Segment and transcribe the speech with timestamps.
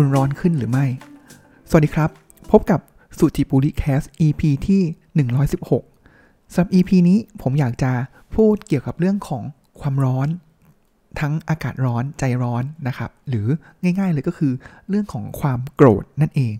[0.00, 0.86] คุณร้อนขึ้นหรือไม่
[1.68, 2.10] สวัสดีครับ
[2.50, 2.80] พบกับ
[3.18, 4.82] สุจิปุริแคส EP ที่
[5.86, 7.92] 116สำหรับ EP นี้ผมอยากจะ
[8.34, 9.42] พูดเกี่ยวกับเรื่องของ
[9.80, 10.28] ความร้อน
[11.20, 13.46] ทั้งอากาศร้อนใจร้อนนะครับ หรือ
[13.82, 14.52] ง่ายๆเลยก็คือ
[14.88, 16.54] เรื่องของความโกรธนั่นเอง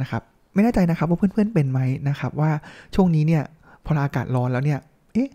[0.00, 0.22] นะครับ
[0.54, 2.50] ไม่แน่ใจนะครับว่าเพื่อนๆเป็นไหมนะครับ ว่า
[2.94, 3.44] ช่วงนี้เนี่ย
[3.84, 4.80] พออากาศร้อนแล้วเนี่ย
[5.12, 5.30] เอ๊ะ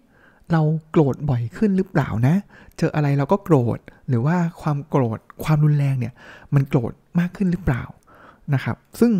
[0.52, 2.36] เราโกรธบ่อยขึ้นหรือเปล่านะ
[2.77, 6.13] เจออะไรเราก็โกรธ หรือว่าความโกรธ ความรุนแรงเนี่ย
[6.55, 7.84] มันโกรธ มากขึ้นหรือเปล่า
[8.54, 9.12] นะครับ ซึ่ง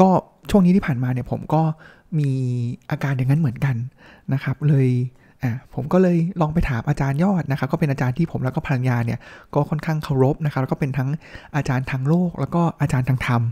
[0.00, 0.10] ก็
[0.50, 1.62] ช่วงนี้ที่ผ่านมาเนี่ยผมก็
[2.18, 2.30] มี
[2.90, 3.76] อาการอย่างนั้นเหมือนกัน
[4.32, 4.88] นะครับ เลย
[5.42, 9.18] อะผมก็เลยลองไปถามอาจารย์ยอดนะครับ ก็เป็นอาจารย์ที่ผมแล้วก็ภรรยาเนี่ย
[9.54, 11.08] ก็ค่อนข้างเคารพนะครับ แล้วก็เป็นทั้ง
[11.56, 13.42] อาจารย์ทางโลก แล้วก็อาจารย์ทางธรรม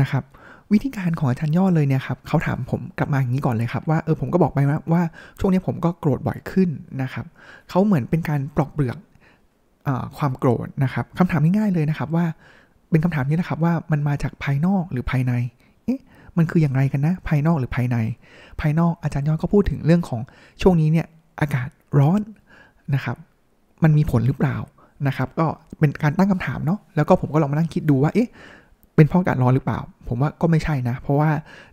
[0.00, 0.24] นะครับ
[0.72, 4.58] วิธีการของอาจารย์ยอดเลยเนี่ยครับเขาถามผมกลับมาอย่างนี้ก่อนเลยครับว่าเออผมก็บอกไป
[4.92, 5.02] ว่า
[5.40, 6.68] ช่วงนี้ผมก็โกรธบ่อยขึ้น
[7.02, 7.26] นะครับ
[7.70, 8.98] เขาเหมือนเป็นการปลอกเปลือก
[9.86, 12.26] อความโกรธนะครับคำถามง่ายๆเลยนะครับว่า
[12.90, 15.32] เป็นคำถามนี้นะครับว่ามันมาจากภายนอกหรือภายใน
[15.84, 16.00] เอ๊ะ
[16.36, 17.96] มันคืออย่างไรกันนะ ภายนอกหรือภายใน
[18.60, 20.20] ภายนอกอาจารย์ยอดก็พูดถึงเรื่องของ
[20.62, 21.06] ช่วงนี้เนี่ย
[21.40, 21.68] อากาศ
[21.98, 22.20] ร้อน
[22.94, 23.16] นะครับ
[23.82, 24.56] มันมีผลหรือเปล่า
[25.06, 25.46] นะครับ ก็
[25.78, 28.28] เป็นการตั้งคำถามเนาะ แล้วก็ผมก็ลองมานั่งคิดดูว่า เอ๊ะ
[28.96, 31.30] เป็นเพราะอากาศร้อนหรือเปล่า ผมว่าก็ไม่ใช่นะ เพราะว่า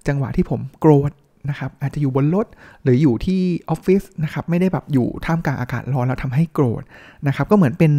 [0.07, 1.11] จังหวะที่ผมโกรธ
[1.49, 2.45] นะครับ อาจจะอยู่บนรถ
[2.83, 6.83] หรืออยู่ที่ออฟฟิศนะครับ ไม่ได้แบบอยู่ท่ามกลางอากาศร้อนแล้วทำให้โกรธ
[7.27, 7.93] นะครับ ก็เหมือนเป็น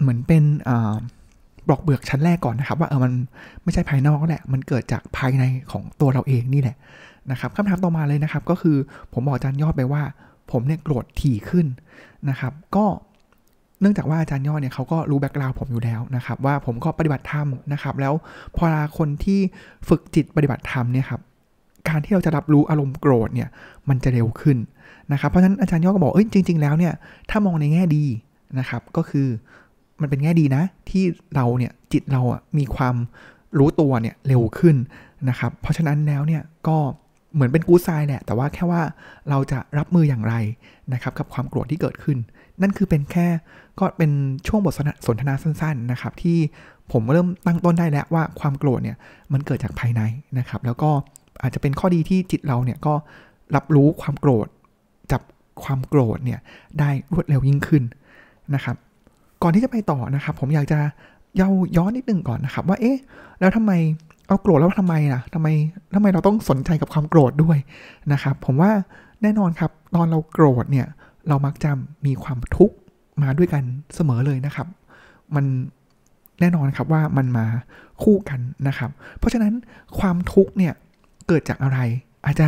[0.00, 0.42] เหมือนเป็น
[1.66, 3.12] บล็อกเบือกชั้นแรกก่อนนะครับ ว่าเออมัน
[3.62, 6.76] ไม่ใช่ภายนอกแหละ มันเกิดจากภายในของตัวเราเองนี่แหละ
[7.30, 8.76] นะครับคำถามต่อมาเลยนะครับ ก็คือ
[9.12, 10.02] ผมบอกอาจารย์ยอดไปว่า
[10.50, 11.66] ผมเนี่ยโกรธถี่ขึ้น
[12.28, 12.86] นะครับ ก็
[13.80, 18.14] เนื่องจากว่าอาจารย์ยอดเนี่ยเขาก็รู้แบ็กกราวผมอยู่แล้วนะครับ ว่าผมก็ปฏิบัติธรรมนะครับ แล้ว
[18.56, 18.64] พอ
[18.98, 19.40] คนที่
[19.88, 21.20] ฝึกจิตปฏิบัติธรรมเนี่ยครับ
[21.88, 23.48] การที่เราจะรับรู้อารมณ์โกรธเนี่ย
[23.88, 24.58] มันจะเร็วขึ้น
[25.12, 26.92] นะครับ เพราะฉะนั้นอาจารย์ยอดก็บอกเอ้ยจริง ๆ แล้วเนี่ย
[27.30, 28.04] ถ้ามองในแง่ดี
[28.58, 29.28] นะครับ ก็คือ
[30.00, 32.96] มันเป็นแง่ดีนะ ที่เราเนี่ยจิตเราอะมีความ
[33.58, 34.76] รู้ตัวเนี่ยเร็วขึ้น
[35.28, 36.76] นะครับ เพราะฉะนั้นแล้วเนี่ยก็
[37.34, 38.82] เหมือนเป็นกู๊ดไซน์แหละ แต่ว่าแค่ว่า
[39.30, 40.34] เราจะรับมืออย่างไร
[40.92, 42.18] นะครับกับความโกรธที่เกิดขึ้น
[42.62, 43.28] นั่นคือเป็นแค่
[43.78, 44.10] ก็เป็น
[44.46, 44.74] ช่วงบท
[45.06, 46.38] สนทนาสั้น ๆนะครับ ที่
[46.92, 48.96] ผมเริ่มตั้งต้นได้แล้วว่าความโกรธเนี่ย
[49.32, 50.02] มันเกิดจากภายใน
[50.38, 50.90] นะครับ แล้วก็
[51.42, 52.94] อาจจะเป็นข้อดีที่จิตเราเนี่ยก็
[53.56, 54.48] รับรู้ความโกรธ
[55.12, 55.22] จับ
[55.62, 56.40] ความโกรธเนี่ย
[56.78, 57.82] ได้รวดเร็วยิ่งขึ้น
[58.54, 58.76] นะครับ
[59.42, 60.78] ก่อนที่จะไปต่อนะครับ ผมอยากจะ
[61.36, 62.96] เย้าย้อนนิดนึงก่อนนะครับ ว่าเอ๊ะ
[63.40, 63.72] แล้วทำไม
[64.26, 65.48] เอาโกรธแล้วทำไมล่ะทำไม
[65.94, 67.58] ทำไมเราต้องสนใจกับความโกรธด้วย
[68.12, 68.70] นะครับ ผมว่า
[69.22, 70.86] แน่นอนครับตอนเราโกรธเนี่ย
[71.28, 71.70] เรามักจะ
[72.06, 72.76] มีความทุกข์
[73.22, 73.62] มาด้วยกัน
[73.94, 74.66] เสมอเลยนะครับ
[75.34, 75.44] มัน
[76.40, 77.46] แน่นอนครับว่ามันมา
[78.02, 79.52] คู่กันนะครับ เพราะฉะนั้น
[79.98, 80.72] ความทุกข์เนี่ย
[81.28, 81.78] เกิดจากอะไร
[82.26, 82.46] อาจจะ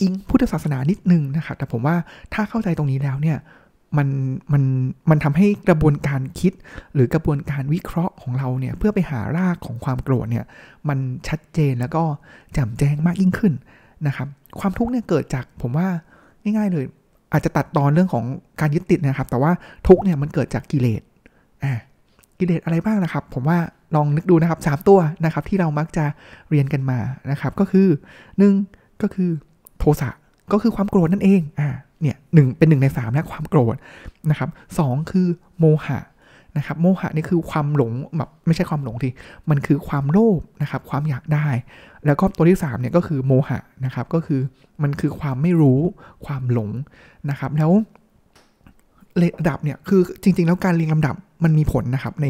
[0.00, 1.96] อิงพุทธศาสนานิดนึงนะครับ แต่ผมว่า
[2.34, 3.38] ถ้าเข้าใจตรงนี้แล้วเนี่ย
[3.98, 4.08] มัน
[4.52, 4.62] มัน
[5.10, 6.52] มันทำให้กระบวนการคิด
[6.94, 10.44] หรือกระบวนการวิเคราะห์ของเราเนี่ยเพื่อไปหารากของความโกรธเนี่ย
[10.88, 12.02] มันชัดเจนแล้วก็
[12.52, 13.52] แจ่มแจ้งมากยิ่งขึ้น
[14.06, 14.28] นะครับ
[14.60, 15.88] ความทุกข์เนี่ยเกิดจากผมว่า
[16.42, 16.84] ง่ายๆเลย
[17.32, 18.24] อาจจะตัดตอนเรื่องของ
[18.60, 19.52] การยึดติดนะครับ แต่ว่า
[19.88, 21.02] ทุกเนี่ยมันเกิดจากกิเลส
[21.64, 21.72] อ่า
[22.38, 23.58] กิเลสอะไรบ้างนะครับ ผมว่า
[23.94, 26.04] ลองนึกดูนะครับสามตัวนะครับ ที่เรามักจะ
[26.50, 26.98] เรียนกันมา
[27.30, 27.88] นะครับ ก็คือ
[28.38, 28.52] หนึ่ง
[29.02, 29.30] ก็คือ
[29.78, 30.10] โทสะ
[30.52, 31.68] ก็คือความโกรธนั่นเองอ่า
[32.04, 33.76] เนี่ยหนึ่งเป็นหนึ่งในสามนะความโกรธ
[34.30, 35.26] นะครับสองคือ
[35.58, 35.98] โมหะ
[36.56, 39.12] นะครับโมหะนี่คือความหลงแบบไม่ใช่ความหลงที่
[39.50, 41.46] มันคือความโลภนะครับความอยากได้
[42.06, 44.40] แล้วก็ตัวที่3เนี่ยก็คือโมหะนะครับก็คือ
[44.82, 45.80] มันคือความไม่รู้
[46.26, 46.70] ความหลง
[47.30, 47.72] นะครับแล้ว
[49.22, 51.14] ระดับเนี่ยคือจริง ๆ แล้วการเรียงลำดับ
[51.44, 52.26] มันมีผลนะครับใน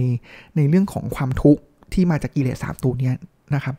[0.57, 3.13] ในเรื่องของความทุกข์ที่มาจากกิเลสสามตัวเนี้
[3.55, 3.75] นะครับ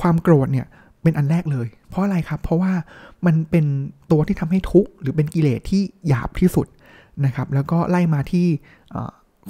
[0.00, 0.66] ความโกรธเนี่ย
[1.02, 2.72] เป็นอันแรกเลย เพราะอะไรครับ เพราะว่า
[3.26, 3.64] มันเป็น
[4.10, 6.66] ตัวที่ทำให้ทุกข์หรือเป็นกิเลสที่หยาบที่สุด
[7.24, 8.46] นะครับ แล้วก็ไล่มาที่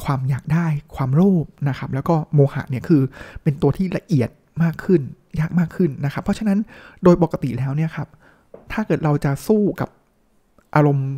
[0.04, 3.02] ความอยากได้ความโลภนะครับ แล้วก็โมหะเนี่ยคือ
[3.42, 4.30] เป็นตัวที่ละเอียด
[4.62, 5.00] มากขึ้น
[5.40, 6.58] ยากมากขึ้นนะครับ เพราะฉะนั้น
[7.04, 8.08] โดยปกติแล้วเนี่ยครับ
[8.72, 9.88] ถ้าเกิดเราจะสู้กับ
[10.74, 11.08] อารมณ์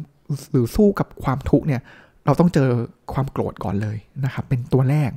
[0.50, 1.80] หรือสู้กับความทุกข์เนี่ย
[2.26, 2.70] เราต้องเจอ
[3.12, 5.10] ความโกรธก่อนเลยนะครับ เป็นตัวแรก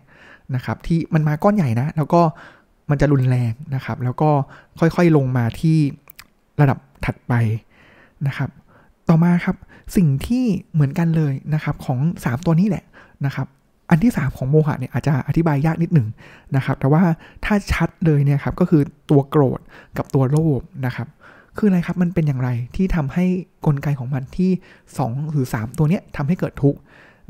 [0.55, 2.21] นะครับ ที่มันมาก้อนใหญ่นะ แล้วก็
[2.89, 4.29] มันจะรุนแรงนะครับ แล้วก็
[4.79, 5.77] ค่อยๆลงมาที่
[6.61, 7.33] ระดับถัดไป
[8.27, 8.49] นะครับ
[9.09, 9.55] ต่อมาครับ
[9.95, 10.43] สิ่งที่
[10.73, 12.83] เหมือนกันเลยนะครับของ 3 ตัวนี้แหละ
[13.25, 13.47] นะครับ
[13.89, 16.07] อันที่ 3 ของโมหะเนี่ยอาจจะอธิบายยากนิดหนึ่ง
[16.55, 17.01] นะครับ แต่ว่า
[17.45, 19.59] ถ้าชัดเลยเนี่ยครับก็คือตัวโกรธ
[19.97, 21.07] กับตัวโลภนะครับ
[21.57, 23.25] คืออะไรครับมันเป็นอย่างไรที่ทำให้
[23.65, 24.51] กลไกของมันที่
[24.91, 26.79] 2 หรือ 3 ตัวเนี้ยทำให้เกิดทุกข์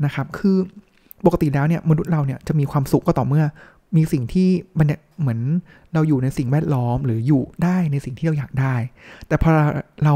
[0.04, 0.56] นะครับ คือ
[1.26, 3.44] ปกติแล้วเนี่ยมนุษย์เราเนี่ยจะมีความสุขก็ต่อเมื่อ
[3.96, 4.48] มีสิ่งที่
[4.78, 5.40] มันเนี่ยเหมือน
[5.94, 8.74] เราอยู่ในสิ่งแวดล้อมหรืออยู่ได้ในสิ่งที่เราอยากได้
[9.28, 9.50] แต่พอ
[10.04, 10.14] เรา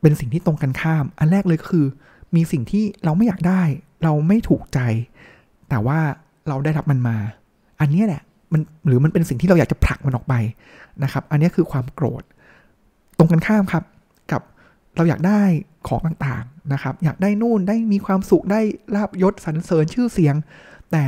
[0.00, 1.86] เป็นสิ่งที่ตรงกันข้าม อันแรกเลยก็คือ
[2.36, 3.62] มีสิ่งที่เราไม่อยากได้
[4.04, 4.80] เราไม่ถูกใจ
[5.68, 5.98] แต่ว่า
[6.48, 7.16] เราได้รับมันมา
[7.80, 8.22] อันนี้แหละ
[8.52, 10.34] มันหรือมันเป็นสิ่งที่เราอยากจะผลักมันออกไป
[11.02, 12.22] นะครับ อันนี้คือความโกรธ
[13.18, 13.84] ตรงกันข้ามครับ
[14.32, 14.42] กับ
[14.96, 15.42] เราอยากได้
[15.88, 18.60] ของต่างๆนะครับ อยากได้นู่นได้มีความสุขได้
[18.94, 20.34] ลาบยศสรรเสริญชื่อเสียง
[20.92, 21.04] แต่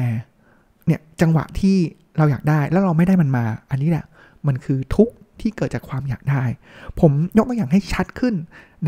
[0.91, 1.77] เนี่ยจังหวะที่
[2.19, 4.05] เราอยากได้แล้วเราไม่ได้มันมา อันนี้แหละ
[4.47, 6.43] มันคือทุกข์ที่เกิดจากความอยากได้
[7.01, 8.35] ผมยกตัวอย่างให้ชัดขึ้น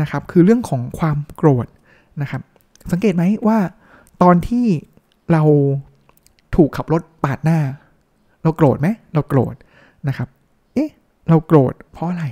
[0.01, 1.67] นะครับ คือเรื่องของความโกรธ
[2.21, 2.41] นะครับ
[2.91, 3.57] สังเกตไหมว่า
[4.23, 4.65] ตอนที่
[5.31, 5.43] เรา
[6.55, 7.59] ถูกขับรถปาดหน้า
[8.43, 9.55] เราโกรธไหมเราโกรธ
[10.07, 10.27] นะครับ
[10.75, 10.91] เอ๊ะ
[11.29, 12.25] เราโกรธเพราะอะไร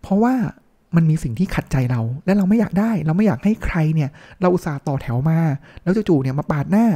[0.00, 0.34] เพราะว่า
[0.96, 4.10] มันมีสิ่งที่ขัดใจเรา และเราไม่อยากได้ เราไม่อยากให้ใครเนี่ย
[4.40, 5.38] เราอุตส่าห์ต่อแถวมา
[5.82, 6.86] แล้วจู่ๆเนี่ยมาปาดหน้า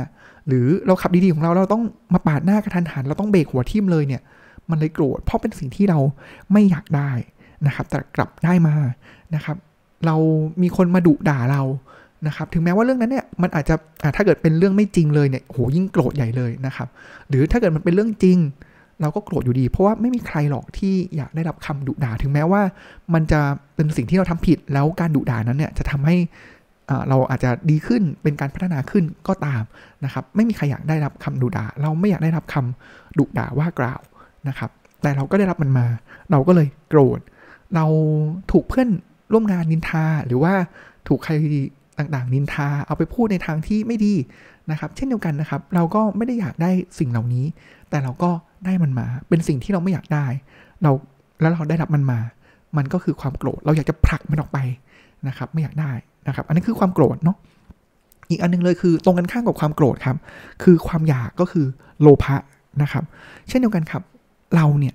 [0.46, 1.82] หรือเราขับดีๆของเราเราต้อง
[2.14, 4.22] มาปาดหน้ากระทันหัน เราต้องเบรกหัวทิ่มเลยเนี่ย
[4.70, 5.98] มันเลยโกรธเพราะเป็นสิ่งที่เรา
[6.52, 7.10] ไม่อยากได้
[7.66, 8.74] นะครับ แต่กลับได้มา
[9.34, 9.56] นะครับ
[10.06, 10.16] เรา
[10.62, 11.62] มีคนมาดุด่าเรา
[12.26, 13.74] นะครับ ถึงแม้ว่าเรื่องนั้นเนี่ยมันอาจจะ
[14.16, 16.88] ถ้าเกิดเป็นเรื่องไม่จริงเลยเนี่ยโหยิ่งโกรธใหญ่เลยนะครับ
[17.28, 18.38] หรือถ้าเกิดมันเป็นเรื่องจริง
[19.00, 22.62] เราก็โกรธอยู่ดี เพราะว่าไม่มีใครหรอกที่อยากได้รับคำดุด่า ถึงแม้ว่า
[23.14, 23.40] มันจะ
[23.74, 26.16] เป็นสิ่งที่เราทำผิดแล้วการดุด่านั้นเนี่ยจะทำให้
[27.08, 29.62] เราอาจจะดีขึ้นเป็นการพัฒนาขึ้นก็ตาม
[30.04, 34.00] นะครับไม่มีใครอยากได้รับคำดุด่า เราไม่อยากได้รับคำดุด่าว่ากล่าว
[34.48, 34.70] นะครับ
[35.02, 35.86] แต่เราก็ได้รับมันมา
[36.30, 37.20] เราก็เลยโกรธ
[37.74, 37.84] เรา
[38.52, 38.88] ถูกเพื่อน
[39.32, 40.54] ร่วมงานนินทา หรือว่า
[41.08, 41.32] ถูกใคร
[41.98, 44.14] ต่างๆ นินทาเอาไปพูดในทางที่ไม่ดี
[44.70, 47.44] นะครับ เช่นเดียวกันนะครับ เราก็ไม่ได้อยากได้สิ่งเหล่านี้
[47.90, 48.30] แต่เราก็
[48.64, 50.26] ได้มันมา เป็นสิ่งที่เราไม่อยากได้
[50.82, 50.90] เรา
[51.40, 52.20] แล้วเราได้รับมันมา
[52.76, 54.58] มันก็คือความโกรธ เราอยากจะผลักมันออกไป
[55.28, 55.92] นะครับ ไม่อยากได้
[56.28, 57.36] นะครับ อันนี้คือความโกรธเนาะ
[58.30, 60.16] อีกอันนึงเลยคือตรงกันข้ามกับความโกรธครับ
[60.62, 61.66] คือความอยากก็คือ
[62.00, 62.36] โลภะ
[62.82, 63.04] นะครับ
[63.48, 64.02] เช่นเดียวกันครับ
[64.54, 64.94] เราเนี่ย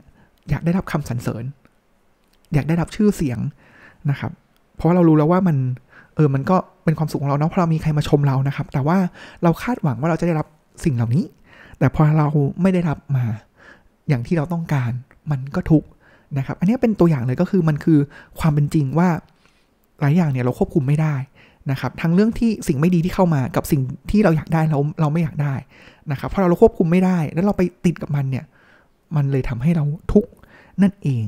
[0.49, 1.43] อยากได้รับคำสรรเสริญ
[2.53, 3.39] อยากได้รับชื่อเสียง
[4.09, 4.31] นะครับ
[4.75, 5.57] เพราะเรารู้แล้วว่ามัน
[6.15, 8.97] เออ มันก็เป็นความสุขของเราเนาะ เพราะเรามีใครมาชมเรานะครับ แต่ว่า
[9.43, 10.47] เราคาดหวังว่าเราจะได้รับ
[10.85, 11.23] สิ่งเหล่านี้
[11.79, 12.27] แต่พอเรา
[12.61, 13.25] ไม่ได้รับมา
[14.09, 14.91] อย่างที่เราต้องการ
[15.31, 15.83] มันก็ทุก
[16.37, 17.99] นะครับ อันนี้เป็นตัวอย่างเลยก็คือมันคือ
[18.39, 19.09] ความเป็นจริงว่า
[20.01, 21.15] หลายอย่างเนี่ยเราควบคุมไม่ได้
[21.71, 25.53] นะครับทั้งเรื่องที่สิ่งไม่ดีที่เข้ามากับสิ่งที่เราอยากได้เราเราไม่อยากได้
[26.11, 28.45] นะครับเพราะเราควบคุมไม่ได้ แล้วเราไปติดกับมันเนี่ย
[29.15, 30.31] มันเลยทำให้เราทุกข์
[30.81, 31.23] นั่นเอง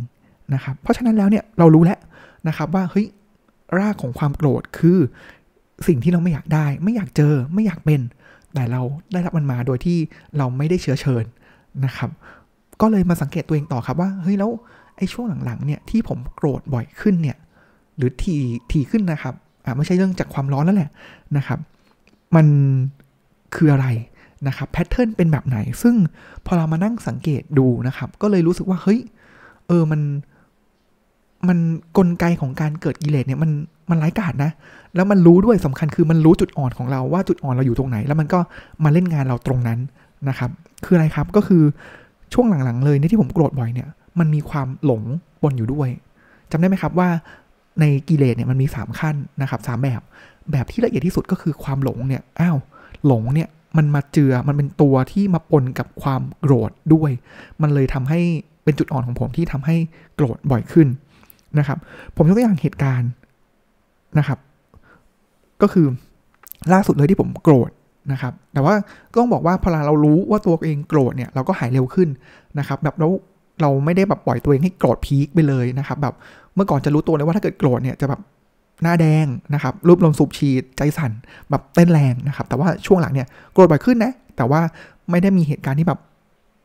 [0.54, 2.00] นะครับเพราะฉะนั้นแล้วเนี่ยเรารู้แล้ว
[2.48, 3.07] นะครับว่าเฮ้ย
[3.80, 4.98] รากของความโกรธคือ
[5.88, 8.01] สิ่งที่เราไม่อยากได้ ไม่อยากเจอไม่อยากเป็น
[8.54, 8.81] แต่เรา
[9.13, 9.98] ได้รับมันมาโดยที่
[10.38, 11.25] เราไม่ได้เชื้อเชิญ
[11.86, 12.10] นะครับ
[12.81, 14.51] ก็เลยมาสังเกตตัวเองต่อครับว่าเฮ้ยแล้ว
[14.98, 17.38] ไอ้ช่วงหลังๆเนี่ยที่ผมโกรธบ่อยขึ้นเนี่ย
[18.00, 18.36] หรือที
[18.72, 19.34] ทีขึ้นนะครับ
[19.66, 20.90] อ่าไม่ใช่เรื่องจากความร้อนแล้วแหละ
[21.38, 21.60] นะครับ
[22.36, 22.48] มัน
[23.56, 23.88] คืออะไร
[24.48, 25.96] นะครับแพทเทิร์นเป็นแบบไหน ซึ่ง
[26.46, 29.00] พอเรามานั่งสังเกตดูนะครับ ก็เลยรู้สึกว่าเฮ้ย
[29.68, 30.01] เออมัน
[31.48, 31.57] มัน
[31.98, 33.51] กลไกของการเกิดกิเลสเนี่ยมัน
[33.90, 34.52] มันไร้กาดนะ
[34.95, 38.40] แล้วมันรู้ด้วยสำคัญคือมันรู้จุดอ่อนของเราว่าจุดอ่อนเราอยู่ตรงไหน แล้วมันก็
[38.84, 39.80] มาเล่นงานเราตรงนั้น
[40.30, 40.50] นะครับ
[40.86, 41.63] คืออะไรครับก็คือ
[42.34, 43.88] ช่วงหลังๆ เลยเนี่ยที่ผมโกรธบ่อยเนี่ย
[44.19, 45.04] มันมีความหลง
[45.42, 45.90] ปนอยู่ด้วย
[46.52, 47.10] จำได้ไหมครับว่า
[47.80, 50.02] ในกิเลสเนี่ยมันมี 3 ขั้นนะครับสแบบ
[50.52, 52.58] แบบที่ละเอียดที่สุดก็คือความหลงเนี่ยอ้าว
[53.08, 57.12] หลงเนี่ยมันมาเจือมันเป็นตัวที่มาปนกับความโกรธด้วย
[57.62, 58.20] มันเลยทำให้
[58.64, 59.76] เป็นจุดอ่อนของผมที่ทำให้
[60.16, 60.88] โกรธบ่อยขึ้น
[61.60, 61.78] นะครับ
[62.16, 63.09] ผมยกตัวอย่างเหตุการณ์
[64.18, 64.40] นะครับ
[65.62, 65.88] ก็คือ
[66.74, 67.69] ล่าสุดเลยที่ผมโกรธ
[68.12, 68.76] นะครับ แต่ว่า
[69.12, 72.09] ก็ต้องบอกว่าพอเรารู้ว่าตัวเองโกรธเนี่ยเราก็หายเร็วขึ้น
[72.59, 73.12] นะครับ แบบแล้ว
[73.61, 76.13] เราไม่ได้แบบปล่อยตัวเองให้โกรธพีคไปเลยนะครับ แบบ
[76.56, 78.21] เมื่อก่อนจะรู้ตัวเลยว่าถ้าเกิดโกรธเนี่ยจะแบบ
[78.83, 81.11] หน้าแดงนะครับรูปลมสูบฉีดใจสั่น
[81.49, 84.61] แบบเต้นแรงนะครับ แต่ว่าช่วงหลังเนี่ยโกรธบ่อยขึ้นนะ แต่ว่า
[85.09, 85.99] ไม่ได้มีเหตุการณ์ที่แบบ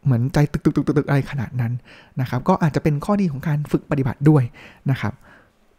[0.05, 1.73] เหมือนใจตึกตึกตึกตึกอะไรขนาดนั้น
[2.21, 4.43] นะครับ ก็อาจจะเป็นข้อดีของการฝึกปฏิบัติด้วย
[4.91, 5.13] นะครับ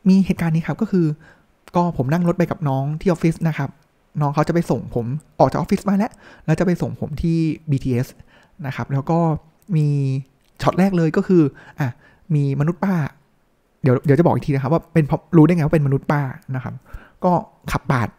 [0.10, 1.06] มีเหตุการณ์นี้ครับก็คือ
[1.76, 3.70] ก็ผมนั่งรถไปกับน้องที่ออฟฟิศนะครับ
[4.22, 5.06] น้องเขาจะไปส่งผม
[5.40, 6.12] ออกจากออฟฟิศมาแล้ว
[6.46, 7.38] แล้วจะไปส่งผมที่
[7.70, 8.08] BTS
[8.68, 9.20] นะครับ แล้วก็
[9.76, 9.88] มี
[10.62, 11.42] ช็อตแรกเลยก็คือ
[11.80, 11.90] อะ
[12.36, 12.96] มีมนุษย์ป้า
[13.84, 15.06] เดี๋ยวเดี๋ยวจะบอกอีกทีนะครับ ว่าเป็น
[15.38, 16.22] รู้ได้ไงว่าเป็นมนุษย์ป้า
[16.56, 16.74] นะครับ
[17.26, 17.32] ก็
[17.72, 18.10] ขับปาด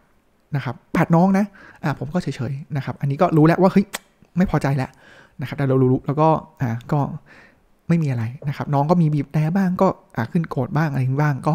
[0.57, 1.45] นะครับปาดน้องนะ
[1.85, 3.85] อะผมก็เฉยๆนะครับ อันนี้ก็รู้แล้วว่าเฮ้ย
[4.37, 4.91] ไม่พอใจแล้ว
[5.41, 6.29] นะครับแต่เรารู้แล้วก็
[6.61, 7.01] อ่าก็
[7.89, 11.55] ไม่มีอะไรนะครับ น้องก็มีบีบแต่บ้างก็อ่าขึ้นโกรธบ้างอะไรบ้างก็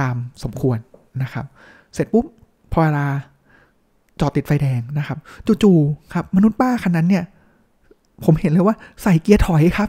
[0.00, 0.78] ตามสมควร
[1.22, 1.44] นะครับ
[1.94, 2.24] เสร็จปุ๊บ
[2.72, 3.06] พอเวลา
[4.20, 5.18] จอดติดไฟแดงนะครับ
[5.62, 7.24] จู่ๆครับ มนุษย์ป้าคันนั้นเนี่ย
[8.24, 9.88] ผมเห็นเลยว่าใส่เกียร์ถอยครับ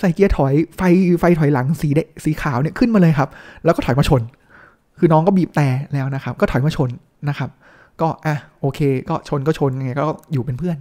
[0.00, 0.82] ใส่เกียร์ถอยไฟ
[1.20, 3.28] ไฟถอยหลังสีเดสีขาวเนี่ยขึ้นมาเลยครับ
[3.64, 4.22] แล้วก็ถอยมาชน
[4.98, 6.90] คือน้องก็บีบแต่แล้วนะครับ ก็ถอยมาชน
[7.28, 7.50] นะครับ
[8.00, 10.76] ก็อะโอเค ก็ชนก็ชนไงก็อยู่เป็นเพื่อน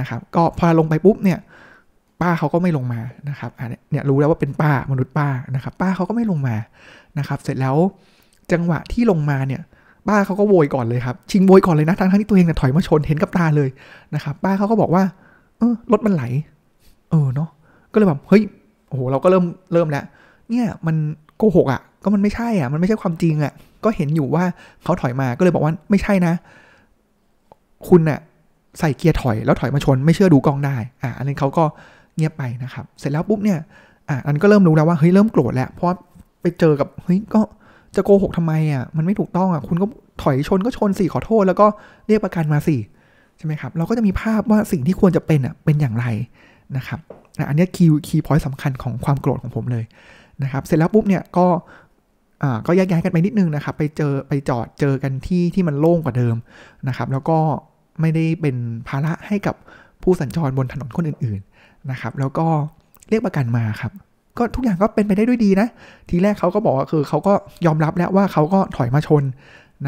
[0.00, 1.38] นะครับ ก็พอลงไปปุ๊บเนี่ย
[2.20, 3.50] ป้าเขาก็ไม่ลงมานะครับ
[3.90, 6.56] เนี่ยรู้แล้วว่าเป็นป้ามนุษย์ป้านะครับ ป้าเขาก็ไม่ลงมา
[7.18, 7.76] นะครับ เสร็จแล้ว
[8.52, 9.60] จังหวะที่ลงมาเนี่ย
[10.08, 13.68] ป้าเขาก็โวยก่อนเลยครับ ชิงโวยก่อนเลยนะทั้งทั้งที่ตัวเองเนี่ยถอยมาชนเห็นกับตาเลย
[14.14, 15.02] นะครับ ป้าเขาก็บอกว่า
[15.58, 16.24] เออรถมันไหล
[17.10, 17.50] เออเนาะ
[17.92, 18.42] ก็เลยแบบเฮ้ย
[18.88, 20.04] โอ้โหเราก็เริ่มเริ่มแล้ว
[20.50, 20.96] เนี่ยมัน
[21.36, 23.52] โกหกอะ ก็มันไม่ใช่อะ มันไม่ใช่ความจริงอะ
[23.84, 24.44] ก็เห็นอยู่ว่า
[24.82, 26.34] เขาถอยมาก็เลยบอกว่าไม่ใช่นะ
[27.88, 28.18] คุณน่ะ
[28.78, 31.64] ใส่เกียร์ถอยแล้วถอยมาชน ไม่เชื่อดูกล้องได้ อะอันนี้เขาก็
[32.16, 33.58] เงียบไปนะครับ เสร็จแล้วปุ๊บเนี่ย
[34.08, 35.88] อะอันก็เริ่มรู้แล้วว่าเฮ้ยเริ่มโกรธแล้วเพราะ
[36.42, 37.40] ไปเจอกับเฮ้ยก็
[37.96, 39.86] จะโกหกทำไมอะมันไม่ถูกต้องอะคุณก็
[40.22, 41.66] ถอยชนก็ชนสิขอโทษ แล้วก็
[42.08, 42.76] เรียกประกันมาสิ
[43.38, 46.06] ใช่ไหมครับ เราก็จะมีภาพว่าสิ่งที่ควรจะเป็นอะเป็นอย่างไร
[46.76, 47.00] นะครับ
[47.48, 49.84] อันนี้คีย์คีย์พอยต์สำคัญของความโกรธของผมเลย
[50.42, 51.46] นะครับเสร็จแล้วปุ๊บเนี่ยก็
[52.42, 56.36] อ่าก็แยกย้ายกันไปนิดนึงนะครับ ไปเจอไปจอดเจอกันที่ที่มันโล่งกว่าเดิม
[56.88, 57.38] นะครับ แล้วก็
[58.00, 58.56] ไม่ได้เป็น
[58.88, 59.56] ภาระให้กับ
[60.02, 62.46] ผู้สัญจรบนถนนคนอื่น ๆนะครับ แล้วก็
[63.08, 63.92] เรียกประกันมาครับ
[64.38, 65.68] ก็ทุกอย่างก็เป็นไปได้ด้วยดีนะ
[66.08, 67.32] ทีแรกเขาก็บอกว่าคือเขาก็
[67.66, 69.24] ยอมรับแล้วว่าเขาก็ถอยมาชน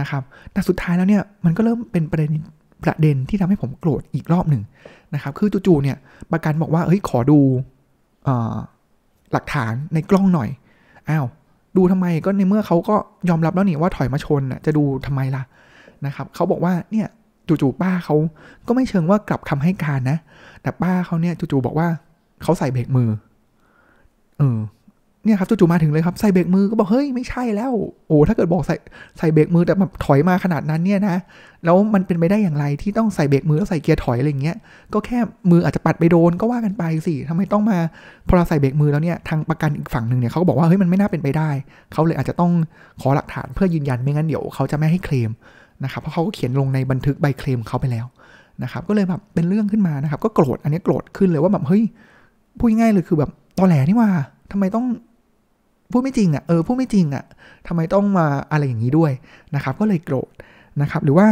[0.01, 0.23] นะครับ
[0.53, 2.31] แต่สุดท้ายแล้วเนี่ยมันก็เริ่มเป็นประเด็น
[2.85, 4.63] ประเด็นที่ทำให้ผมโกรธอีกรอบหนึ่ง
[5.15, 5.97] นะครับ คือจู่ๆเนี่ย
[6.33, 7.39] ประกันบอกว่าเฮ้ยขอดู
[9.33, 10.49] หลักฐานในกล้องหน่อย
[11.09, 11.27] อ้าว
[11.77, 12.97] ดูทำไมก็ในเมื่อเขาก็
[13.29, 15.43] ยอมรับแล้วนี่ว่าถอยมาชนจะดูทำไมล่ะ
[16.07, 17.07] นะครับเขาบอกว่าเนี่ย
[17.49, 18.17] จู่ๆป้าเขา
[18.67, 20.19] ก็ไม่เชิงว่ากลับคำให้การนะ
[20.63, 21.89] แต่ป้าเขาเนี่ยจู่ๆบอกว่า
[22.43, 23.11] เขาใส่เบรกมือ
[24.39, 24.59] เออ
[25.25, 27.73] เนี่ยครับจู่ๆมาถึงเลยครับใส่เบรกมือก็บอกเฮ้ยไม่ใช่แล้ว
[28.09, 28.77] โอ้ถ้าเกิดบอกใส่
[29.19, 31.17] ใส่เบรกมือแต่แบบถอยมาขนาดนั้นเนี่ยนะ
[31.65, 34.57] แล้วมันเป็นไปได้อย่างไรที่ต้องใส่เบรกมือแล้วใส่เกียร์ถอยอะไรเงี้ย
[34.95, 35.19] ก็แค่
[35.51, 37.79] มืออาจจะปัดไปโดนก็ว่ากันไปสิทำไมต้องมา
[38.29, 41.51] พอเราใส่เบรกมือแล้วเนี่ยทางประกันอีกฝั่งหนึ่งเนี่ยเขาก็บอกว่าเฮ้ยมันไม่น่าเป็นไปได้
[41.93, 42.53] เขาเลยอาจจะต้อง
[43.01, 45.31] ขอหลักฐานเพื่อยืนยันไม่งั้นเดี๋ยวเขาจะไม่ให้เคลม
[45.85, 48.07] นะครับเพราะเขาก็เขียนลงในบันทึกใบเคลมเขาไปแล้ว
[48.63, 51.83] นะครับก็เลยแบบเป็นเรื่องขึ้นมานะครับก็โกรธอันนี้โกรธขึ้นเลยว่าแบบเฮ้ย
[52.59, 54.11] พูดง่ายเลยคือแบบตอแหลนี่ว่า
[54.53, 54.87] ทำไมต้อง
[55.95, 57.25] พูดไม่จริงอะ่ะเออพูดไม่จริงอะ่ะ
[57.67, 59.13] ทำไมต้องมาอะไรอย่างนี้ด้วย
[59.55, 60.31] นะครับก็เลยโกรธ
[60.83, 61.27] นะครับ หรือว่า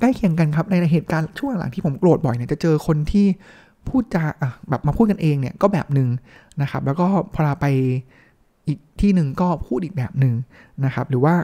[0.00, 3.26] ใกล้เคียงกันครับในเหตุการณ์ช่วงหลังที่ผมโกรธบ่อยเนี่ยจะเจอคนที่
[3.88, 6.08] พูดจาอะแบบมาพูดกันเองเนี่ยก็แบบหนึ่ง
[6.62, 7.66] นะครับ แล้วก็พอไป
[8.66, 10.34] อีกที่หนึ่งก็พูดอีกแบบหนึ่ง
[10.84, 11.34] นะครับ หรือว่า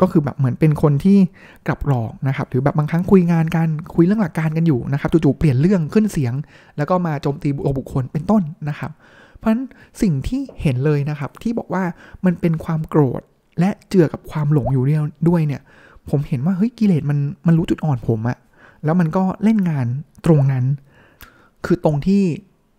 [0.00, 1.18] ก็คือแบบเหมือนเป็นคนที่
[1.66, 6.34] กลับหลอกนะครับ หรือแบบบางครั้งคุยงานกันคุยเรื่องหลักการกันอยู่นะครับจู่ๆเปลี่ยนเรื่องขึ้นเสียง
[6.76, 8.90] แล้วก็มาโจมตีบุคคลเป็นต้นนะครับ
[9.42, 9.64] เพราะฉะนั้น
[10.02, 11.84] สิ่งที่เห็นเลยนะครับ ที่บอกว่า
[12.24, 13.22] มันเป็นความโกรธ
[13.60, 14.84] และเจือกับความหลงอยู่
[15.28, 15.62] ด้วยเนี่ย
[16.10, 18.38] ผมเห็นว่าเฮ้ยกิเลสมันมันรู้จุดอ่อนผมอะ
[18.84, 19.86] แล้วมันก็เล่นงาน
[20.26, 20.64] ตรงนั้น
[21.64, 22.22] คือตรงที่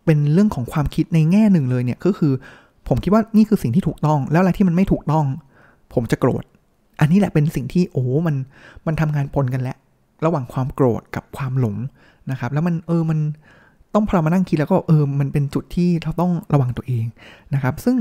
[0.06, 2.34] เป็นเรื่องของความคิดในแง่หนึ่งเลยเนี่ยก็คือ
[2.88, 5.26] ผมคิดว่านี่คือสิ่งที่ถูกต้อง แล้วอะไรที่มันไม่ถูกต้อง
[5.94, 6.44] ผมจะโกรธ
[7.00, 8.36] อันนี้แหละเป็นสิ่งที่โอ้มัน
[8.86, 9.78] มันทำงานปนกันแล้ว
[10.26, 11.78] ระหว่างความโกรธกับความหลง
[12.32, 13.20] นะครับ แล้วมันเออมัน
[13.94, 17.06] ต้องพอมานั่งคิดแล้วก็เออมันเป็นจุดที่เราต้องระวังตัวเอง
[17.54, 17.98] นะครับ ซึ่ง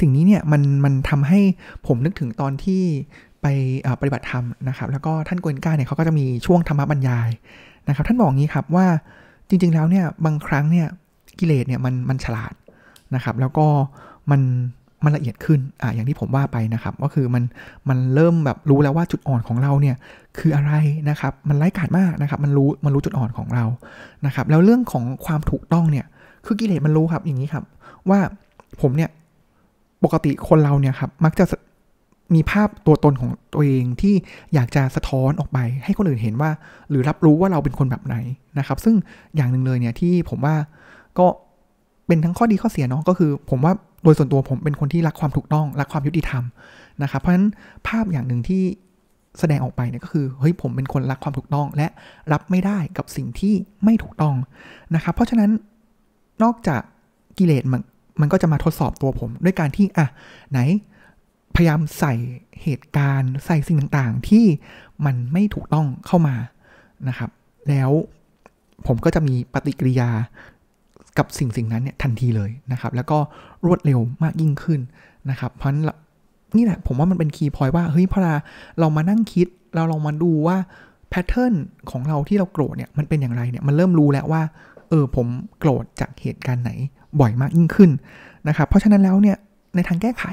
[0.00, 1.40] สิ่งนี้เนี่ยมันมันทำให้
[1.86, 2.82] ผมนึกถึงตอนที่
[3.42, 3.46] ไป
[4.00, 7.30] ปฏิบัติธรรมนะครับ แล้วก็ท่านกวนก้าเนี่ยเขาก็จะมีช่วงธรรมบรรยาย
[7.88, 8.86] นะครับ ท่านบอกงี้ครับว่า
[9.48, 10.86] จริง ๆ แล้วเนี่ยบางครั้งเนี่ย
[11.38, 12.54] กิเลสเนี่ยมันมันฉลาด
[13.14, 13.66] นะครับ แล้วก็
[14.30, 14.40] มัน
[15.04, 17.44] มันละเอียดขึ้นอ่าอย่างที่ผมว่าไปนะครับ ก็คือมัน
[17.88, 19.96] มันเริ่มแบบรู้แล้วว่าจุดอ่อนของเราเนี่ย
[20.38, 20.72] คืออะไร
[21.10, 23.64] นะครับ มันไร้กาดมากนะครับ มันรู้มันรู้จุดอ่อนของเรา
[24.26, 26.06] นะครับ แล้วเรื่องของความถูกต้องเนี่ย
[26.46, 27.64] คือกิเลสมันรู้ครับอย่างนี้ครับ
[28.10, 28.20] ว่า
[28.80, 29.10] ผมเนี่ย
[30.04, 31.44] ปกติคนเราเนี่ยครับมักจะ
[32.34, 34.14] มีภาพตัวตนของตัวเองที่
[34.54, 36.50] อยากจะสะท้อนออกไป ให้คนอื่นเห็นว่า
[36.90, 38.16] หรือรับรู้ว่าเราเป็นคนแบบไหน
[38.58, 38.94] นะครับ ซึ่ง
[39.36, 40.54] อย่างหนึ่งเลยเนี่ยที่ผมว่า
[41.18, 41.26] ก็
[42.06, 46.44] เป็นทั้งข้อดีข้อเสียเนาะก็คือ ผมว่า โดยส่วนตัวผมเป็นคนที่รักความถูกต้อง รักความยุติธรรม
[47.02, 47.48] นะครับเพราะฉะนั้น
[47.86, 48.62] ภาพอย่างหนึ่งที่
[49.38, 51.86] แสดงออกไปเนี่ยก็คือเฮ้ยผมเป็นคนรักความถูกต้องและ
[52.32, 53.54] รับไม่ได้กับสิ่งที่
[53.84, 54.34] ไม่ถูกต้อง
[54.94, 55.50] นะครับเพราะฉะนั้น
[56.42, 56.82] นอกจาก
[57.38, 57.82] กิเลสมัน
[58.20, 60.06] มันก็จะมาทดสอบตัวผม ด้วยการที่อะ
[60.50, 60.58] ไหน
[61.54, 62.14] พยายามใส่
[62.62, 64.44] เหตุการณ์ใส่สิ่งต่างๆ ที่
[65.06, 66.36] มันไม่ถูกต้องเข้ามา
[67.08, 67.30] นะครับ
[67.68, 67.90] แล้ว
[68.86, 70.10] ผมก็จะมีปฏิกิริยา
[71.18, 73.18] กับสิ่งสิ่งนั้นเนี่ยทันทีเลยนะครับ แล้วก็
[73.66, 74.80] รวดเร็วมากยิ่งขึ้น
[75.30, 75.72] นะครับเพราะ
[76.56, 78.20] นี่แหละผมว่ามันเป็นคีย์พอยต์ว่าเฮ้ยพอ
[78.78, 80.56] เรามานั่งคิดเราลองมาดูว่า
[81.10, 81.54] แพทเทิร์น
[81.90, 84.42] ของเราที่เราโกรธเนี่ยมันเป็นอย่างไรเนี่ยมันเริ่มรู้แล้วว่า
[84.88, 85.26] เออผม
[85.58, 86.70] โกรธจากเหตุการณ์ไหน
[87.20, 87.90] บ่อยมากยิ่งขึ้น
[88.48, 89.36] นะครับ เพราะฉะนั้นแล้วเนี่ย
[89.74, 90.24] ในทางแก้ไข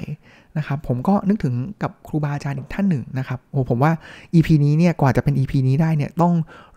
[0.58, 1.54] นะครับผมก็นึกถึง
[1.84, 3.92] กับครูบาอาจารย์อีกท่านหนึ่งนะครับโอ้ผมว่า
[4.34, 6.34] EP นี้เนี่ยกว่าจะเป็น EP นี้ได้เนี่ยต้อง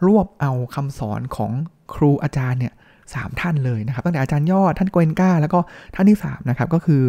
[0.06, 1.52] รวบเอาคำสอนของ
[1.94, 2.72] ครูอาจารย์เนี่ย
[3.14, 5.58] สามท่านเลยนะครับ ตั้งแต่อาจารย์ยอดท่านโกเอนก้าแล้วก็
[5.94, 7.02] ท่านที่3นะครับก็คือ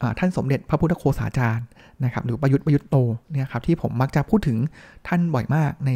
[0.00, 1.66] อท่านสมเด็จพระพุทธโฆษาจารย์
[2.04, 2.96] นะครับหรือประยุทธ์ประยุทธ์โต
[3.32, 4.56] เนี่ยครับที่ผมมักจะพูดถึง
[5.08, 5.90] ท่านบ่อยมากใน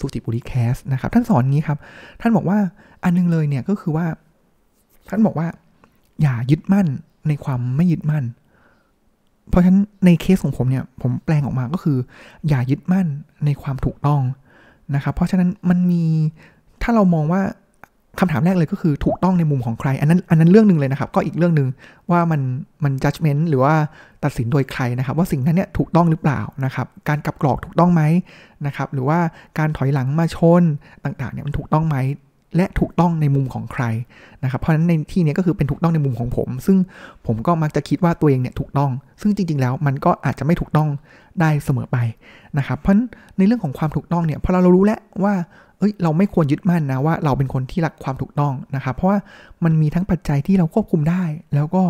[0.00, 1.78] สุจิบุรีแคสนะครับท่านสอนงี้ครับ
[2.20, 2.58] ท่านบอกว่า
[3.04, 4.06] อันนึงเลยเนี่ยก็คือว่า
[5.08, 5.46] ท่านบอกว่า
[6.22, 6.86] อย่ายึดมั่น
[7.28, 8.24] ในความไม่ยึดมั่น
[9.48, 11.98] เพราะฉะนั้นในเคสของผมเนี่ยผมแปลงออกมาก็คือ
[12.48, 13.06] อย่ายึดมั่น
[13.44, 14.20] ในความถูกต้อง
[14.94, 16.04] นะครับเพราะฉะนั้นมันมี
[16.82, 17.42] ถ้าเรามองว่า
[18.20, 21.68] คำถามแรกเลยก็คือถูกต้องในมุมของใคร อันนั้นอันนั้นเรื่องหนึ่งเลยนะครับ ก็อีกเรื่องหนึ่ง
[22.10, 22.40] ว่ามัน
[22.84, 23.74] มัน judgment หรือว่า
[24.24, 28.02] ตัดสินโดยใครนะครับ ว่าสิ่งนั้นเนี่ยถูกต้องหรือเปล่านะครับ การกลับกรอกถูกต้องไหม
[28.66, 29.18] นะครับ หรือว่า
[29.58, 30.62] การถอยหลังมาชน
[31.04, 31.98] ต่างๆเนี่ยมันถูกต้องไหม
[32.56, 33.84] และถูกต้องในมุมของใคร
[34.42, 36.76] นะครับ เพราะฉะนั้นในที่นี้ก็คือเป็นถูกต้องในมุมของผม ซึ่ง
[37.26, 38.90] ผมก็มักจะคิดว่าตัวเองเนี่ยถูกต้อง
[39.20, 40.88] ซึ่งจริง ๆ แล้วมันก็อาจจะไม่ถูกต้อง
[41.40, 41.98] ได้เสมอไป
[42.58, 42.94] นะครับ เพราะ
[43.38, 45.34] ในเรื่องของความถูกต้องเนี่ยพอเรารู้แล้วว่า
[45.84, 49.18] เอ้ยเราไม่ควรยึดมั่นนะว่าเราเป็นคนที่รักความถูกต้องนะครับเพราะว่า
[49.64, 51.22] มันมีทั้งปัจจัยที่เราควบคุมได้
[51.54, 51.82] แล้วก็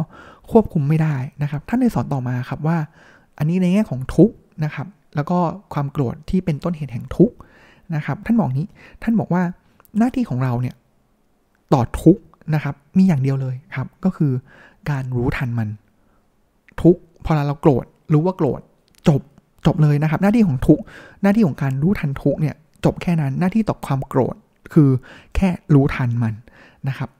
[0.52, 2.78] ควบคุมไม่ได้นะครับท่านได้สอนต่อมาครับว่า
[3.38, 4.30] อันนี้ในแง่ของทุก
[4.64, 5.38] นะครับ แล้วก็
[5.74, 7.30] ความโกรธที่เป็นต้นเหตุแห่งทุก
[7.94, 8.66] นะครับ ท่านบอกนี้
[9.02, 9.42] ท่านบอกว่า
[9.98, 10.74] หน้าที่ของเราเนี่ย
[11.74, 12.18] ต่อทุก
[12.54, 14.32] นะครับมีอย่างเดียวเลยครับ ก็คือ
[14.90, 15.68] การรู้ทันมัน
[16.82, 18.60] ทุกพอเราโกรธรู้ว่าโกรธ
[19.08, 19.20] จบ
[19.66, 20.80] จบเลยนะครับ หน้าที่ของทุก
[21.22, 24.36] หน้าที่ของการรู้ทันทุกเนี่ย จบแค่นั้นหน้าที่ต่อความโกรธ
[24.72, 24.88] คือ
[25.36, 26.34] แค่รู้ทันมัน
[26.88, 27.10] นะครับ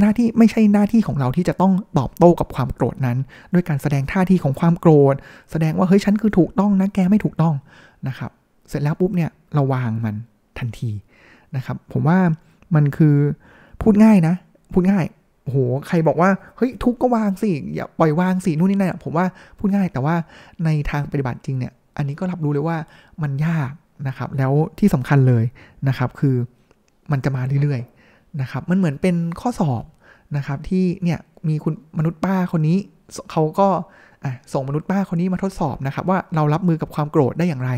[0.00, 3.18] หน้าที่ไม่ใช่หน้าที่ของเราที่จะต้องตอบโต้กับความโกรธนั้น
[3.54, 5.14] ด้วยการแสดงท่าทีของความโกรธ
[5.50, 7.54] แสดงว่าเฮ้ยฉันคือถูกต้องนะแกไม่ถูกต้อง
[8.08, 8.30] นะครับ
[8.68, 10.14] เสร็จแล้วปุ๊บเนี่ยเราวางมัน
[10.58, 10.90] ทันที
[11.56, 12.18] นะครับ ผมว่า
[12.74, 13.16] มันคือ
[13.82, 14.34] พูดง่ายนะ
[14.72, 15.04] พูดง่าย
[15.42, 15.58] โอ้โห
[15.88, 19.26] ใครบอกว่าเฮ้ยทุกก็วางสิอย่าปล่อยวางสินู่นนี่นั่นผมว่า
[19.58, 20.14] พูดง่ายแต่ว่า
[20.64, 22.76] ในทางปฏิบัติจริงเนี่ย อันนี้ก็รับรู้เลยว่า
[23.22, 23.70] มันยาก
[24.08, 25.44] นะครับ แล้วที่สำคัญเลย
[25.88, 26.36] นะครับ คือ
[27.12, 29.84] มันจะมาเรื่อยๆนะครับ มันเหมือนเป็นข้อสอบ
[30.36, 32.76] นะครับ ที่เนี่ยมีคุณมนุษย์ป้าคนนี้
[33.30, 33.68] เขาก็
[34.52, 37.70] ส่งมนุษย์ป้าคนนี้มาทดสอบนะครับ ว่าเรารับมือกับความโกรธได้อย่างไร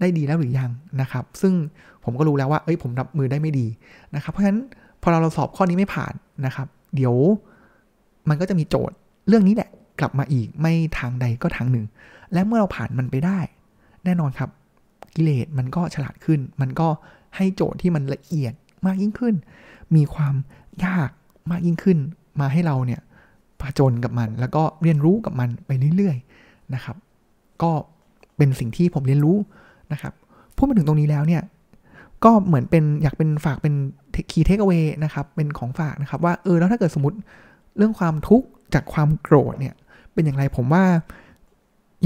[0.00, 1.54] ได้ดีแล้วหรือยังนะครับ ซึ่ง
[2.04, 3.66] ผมก็รู้แล้วว่าเอ้ยผมรับมือได้ไม่ดี
[4.14, 4.60] นะครับ เพราะฉะนั้น
[5.02, 6.14] พอเราเราสอบข้อนี้ไม่ผ่าน
[6.46, 7.14] นะครับ เดี๋ยว
[8.28, 8.96] มันก็จะมีโจทย์
[9.28, 11.86] เรื่องนี้แหละกลับมาอีกไม่ทางใดก็ทางหนึ่ง
[12.32, 13.38] และเมื่อเราผ่านมันไปได้
[14.04, 14.50] แน่นอนครับ
[15.16, 16.88] กิเลสมันก็ฉลาดขึ้น มันก็
[17.36, 18.54] ให้โจทย์ที่มันละเอียด
[18.86, 19.34] มากยิ่งขึ้น
[19.96, 20.34] มีความ
[20.84, 21.10] ยาก
[21.50, 21.98] มากยิ่งขึ้น
[22.40, 23.00] มาให้เราเนี่ย
[23.62, 26.96] ผจญกับมัน แล้วก็เรียนรู้กับมันไปเรื่อยๆนะครับ
[27.62, 27.72] ก็
[28.36, 29.36] เป็นสิ่งที่ผมเรียนรู้
[29.92, 30.12] นะครับ
[30.56, 31.42] พูดมาถึงตรงนี้แล้วเนี่ย
[32.24, 33.74] ก็เหมือนเป็นอยากเป็นฝากเป็น
[34.30, 37.16] คีย์เทคเอาไว้นะครับ เป็นของฝากนะครับ ว่าเออแล้วถ้าเกิดสมมติ
[37.76, 39.74] เรื่องความทุกข์จากความโกรธเนี่ย
[40.12, 40.84] เป็นอย่างไรผมว่า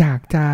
[0.00, 0.44] อยากจะ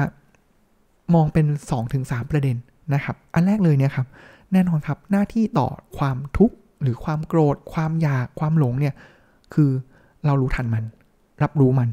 [1.15, 1.47] มองเป็น
[1.89, 2.57] 2-3 ประเด็น
[2.95, 4.07] นะครับ อันแรกเลยเนี่ยครับ
[4.53, 8.95] แน่นอนครับหน้าที่ต่อความทุกข์หรือความโกรธ ความอยากความหลงเนี่ย
[9.55, 9.71] คือ
[10.27, 10.85] เรารู้ทันมัน
[11.43, 11.89] รับรู้มัน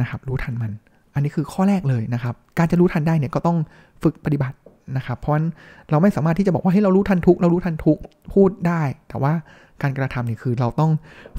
[0.00, 0.72] นะครับรู้ทันมัน
[1.14, 3.58] อันนี้คือข้อแรกเลยนะครับ การจะรู้ทันได้เนี่ยก็ต้อง
[4.02, 4.56] ฝึกปฏิบัติ
[4.96, 5.34] นะครับ เพราะ
[5.90, 7.98] เราไม่สามารถที่จะบอกว่าให้เรารู้ทันทุกเรารู้ทันทุก
[8.32, 9.32] พูดได้ แต่ว่า
[9.82, 10.90] การกระทำนี่คือเราต้อง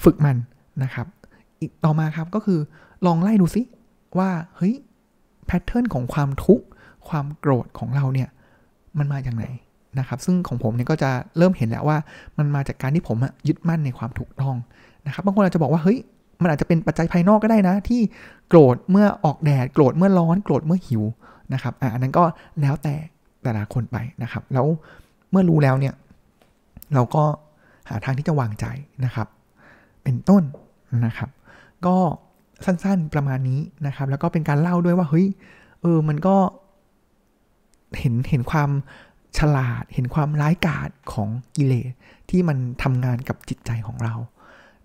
[0.03, 0.37] ฝึกมัน
[0.83, 1.07] นะครับ
[1.61, 2.59] อีกต่อมาครับก็คือ
[3.05, 3.61] ลองไล่ดูซิ
[4.17, 4.75] ว่าเฮ้ย
[5.45, 6.65] แพทเทิร์นของความทุกข์
[7.09, 8.29] ความโกรธของเราเนี่ย
[8.97, 9.45] มันมาจากไหน
[9.99, 11.97] นะครับ ซึ่งของผมเนี่ยก็จะเริ่มเห็นแล้วว่า
[12.37, 13.17] มันมาจากการที่ผม
[13.47, 14.55] ยึดมั่นในความถูกต้อง
[15.05, 15.97] นะครับบางคนอาจจะบอกว่าเฮ้ย
[16.41, 18.01] มันอาจจะเป็นปัจจัยภายนอกก็ได้นะ ที่
[18.49, 21.03] โกรธเมื่อออกแดด โกรธเมื่อร้อนโกรธเมื่อหิว
[21.53, 22.23] นะครับอ่าอันนั้นก็
[22.61, 22.95] แล้วแต่
[23.43, 24.65] แต่ละคนไปนะครับ แล้ว
[25.31, 25.93] เมื่อรู้แล้วเนี่ย
[26.93, 27.23] เราก็
[27.89, 28.65] หาทางที่จะวางใจ
[29.05, 29.27] นะครับ
[30.03, 30.43] เป็นต้น
[31.05, 31.29] นะครับ
[31.85, 31.95] ก็
[32.65, 35.27] สั้นๆประมาณนี้นะครับ แล้วก็เป็นการเล่าด้วยว่าเฮ้ย
[35.81, 36.35] เออมันก็
[37.99, 38.69] เห็นเห็นความ
[39.38, 41.91] ฉลาด เห็นความร้ายกาจของกิเลส
[42.30, 44.15] ที่มันทำงานกับจิตใจของเรา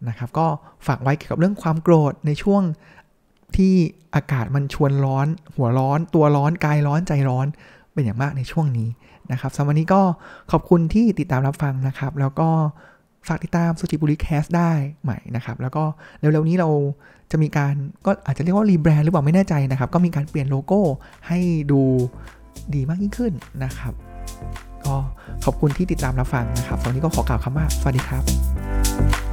[0.08, 0.46] นะครับ ก็
[0.86, 2.62] ฝากไว้เกี่ยวกับเรื่องความโกรธในช่วง
[3.56, 3.74] ที่
[4.14, 7.46] อากาศมันชวนร้อน หัวร้อน ตัวร้อนกายร้อนใจร้อน
[7.92, 8.88] เป็นอย่างมากในช่วงนี้
[9.32, 10.00] นะครับสำหรับวันนี้ก็
[10.50, 12.48] ขอบคุณที่ติดตามรับฟังนะครับ แล้วก็
[13.28, 15.84] ฝากติดตามสุจิบุรีแคสได้ใหม่นะครับ แล้วก็
[16.18, 16.70] เร็วๆนี้เรา
[17.30, 17.74] จะมีการ
[18.06, 20.80] ก็อาจจะเรียกว่ารีแบรนด์หรือเปล่าไม่แน่ใจนะครับ ก็มีการเปลี่ยนโลโก้
[21.28, 21.38] ให้
[21.72, 21.82] ดู
[22.74, 23.32] ดีมากยิ่งขึ้น
[23.64, 23.94] นะครับ
[24.84, 24.94] ก็
[25.44, 29.23] ขอบคุณที่ติดตามรับฟังนะครับตอนนี้ก็ขอกล่าวคำว่าสวัสดีครับ